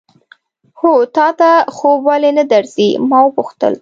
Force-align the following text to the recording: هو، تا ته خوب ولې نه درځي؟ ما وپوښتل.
هو، 0.79 0.93
تا 1.15 1.27
ته 1.39 1.49
خوب 1.75 1.99
ولې 2.09 2.31
نه 2.37 2.43
درځي؟ 2.51 2.89
ما 3.09 3.19
وپوښتل. 3.23 3.69